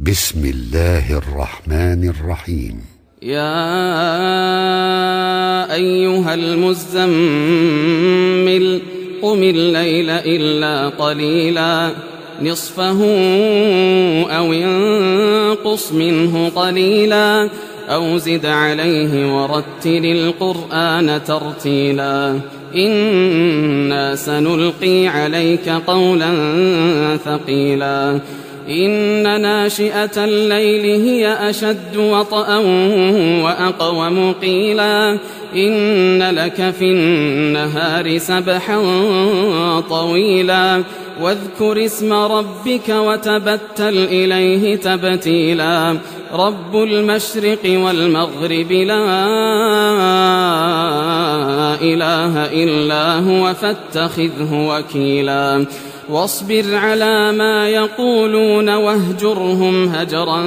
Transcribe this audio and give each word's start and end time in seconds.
بسم 0.00 0.44
الله 0.44 1.18
الرحمن 1.18 2.08
الرحيم. 2.08 2.80
يا 3.22 3.62
أيها 5.74 6.34
المزمل 6.34 7.06
قم 9.22 9.42
الليل 9.42 10.10
إلا 10.10 10.88
قليلا. 10.88 11.90
نصفه 12.42 13.04
أو 14.24 14.52
انقص 14.52 15.92
منه 15.92 16.48
قليلا. 16.48 17.50
أو 17.88 18.18
زد 18.18 18.46
عليه 18.46 19.42
ورتل 19.42 20.04
القرآن 20.04 21.20
ترتيلا. 21.26 22.40
إنا 22.76 24.14
سنلقي 24.14 25.06
عليك 25.06 25.68
قولا 25.68 26.32
ثقيلا. 27.16 28.20
إن 28.68 29.40
ناشئة 29.40 30.24
الليل 30.24 31.02
هي 31.06 31.50
أشد 31.50 31.96
وطأ 31.96 32.56
وأقوم 33.44 34.32
قيلا 34.32 35.18
إن 35.54 36.22
لك 36.22 36.70
في 36.78 36.84
النهار 36.84 38.18
سبحا 38.18 38.80
طويلا 39.80 40.82
واذكر 41.20 41.84
اسم 41.84 42.12
ربك 42.12 42.88
وتبتل 42.88 43.98
إليه 43.98 44.76
تبتيلا 44.76 45.98
رب 46.32 46.76
المشرق 46.76 47.60
والمغرب 47.64 48.72
لا 48.72 49.06
إله 51.82 52.44
إلا 52.52 53.18
هو 53.18 53.54
فاتخذه 53.54 54.52
وكيلا 54.52 55.66
واصبر 56.08 56.64
على 56.74 57.32
ما 57.32 57.68
يقولون 57.68 58.68
واهجرهم 58.68 59.88
هجرا 59.88 60.42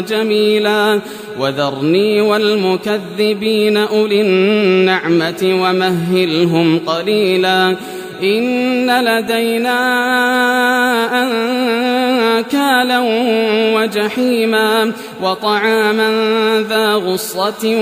جميلا 0.00 1.00
وذرني 1.38 2.20
والمكذبين 2.20 3.76
أولي 3.76 4.20
النعمة 4.20 5.58
ومهلهم 5.62 6.78
قليلا 6.78 7.76
إن 8.22 9.04
لدينا 9.04 9.76
أنكالا 11.22 13.02
وجحيما 13.76 14.92
وطعاما 15.22 16.10
ذا 16.68 16.94
غصة 16.94 17.76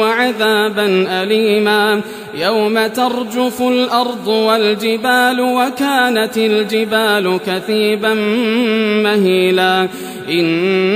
وعذابا 0.00 1.06
أليما 1.22 2.00
يوم 2.34 2.86
ترجف 2.86 3.62
الأرض 3.62 4.28
والجبال 4.28 5.40
وكانت 5.40 6.36
الجبال 6.36 7.40
كثيبا 7.46 8.14
مهيلا 9.04 9.88
إنا 10.28 10.95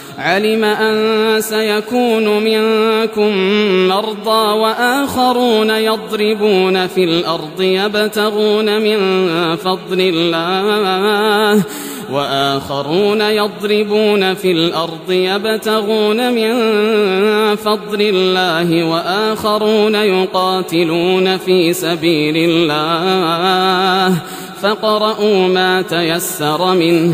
علم 0.17 0.63
أن 0.63 1.41
سيكون 1.41 2.43
منكم 2.43 3.37
مرضى 3.87 4.59
وآخرون 4.59 5.69
يضربون 5.69 6.87
في 6.87 7.03
الأرض 7.03 7.61
يبتغون 7.61 8.81
من 8.81 8.99
فضل 9.55 9.99
الله 9.99 11.63
وآخرون 12.11 13.21
يضربون 13.21 14.33
في 14.33 14.51
الأرض 14.51 15.11
يبتغون 15.11 16.33
من 16.33 16.55
فضل 17.55 18.01
الله 18.01 18.83
وآخرون 18.83 19.95
يقاتلون 19.95 21.37
في 21.37 21.73
سبيل 21.73 22.37
الله 22.37 24.17
فقرؤوا 24.61 25.47
ما 25.47 25.81
تيسر 25.81 26.73
منه 26.73 27.13